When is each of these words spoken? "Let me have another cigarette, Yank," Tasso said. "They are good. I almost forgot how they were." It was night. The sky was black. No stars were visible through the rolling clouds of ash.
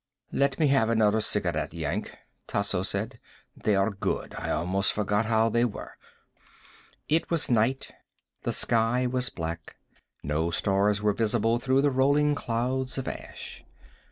"Let 0.31 0.57
me 0.57 0.65
have 0.69 0.89
another 0.89 1.21
cigarette, 1.21 1.75
Yank," 1.75 2.17
Tasso 2.47 2.81
said. 2.81 3.19
"They 3.55 3.75
are 3.75 3.91
good. 3.91 4.33
I 4.35 4.49
almost 4.49 4.93
forgot 4.93 5.27
how 5.27 5.49
they 5.49 5.63
were." 5.63 5.91
It 7.07 7.29
was 7.29 7.51
night. 7.51 7.91
The 8.41 8.51
sky 8.51 9.05
was 9.05 9.29
black. 9.29 9.75
No 10.23 10.49
stars 10.49 11.03
were 11.03 11.13
visible 11.13 11.59
through 11.59 11.83
the 11.83 11.91
rolling 11.91 12.33
clouds 12.33 12.97
of 12.97 13.07
ash. 13.07 13.63